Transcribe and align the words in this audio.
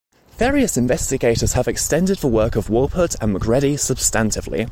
Various 0.39 0.77
investigators 0.77 1.53
have 1.53 1.67
extended 1.67 2.17
the 2.17 2.27
work 2.27 2.55
of 2.55 2.69
Wolpert 2.69 3.15
and 3.21 3.33
Macready 3.33 3.75
substantively. 3.75 4.67